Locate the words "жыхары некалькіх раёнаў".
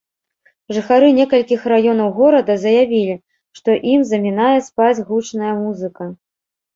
0.75-2.07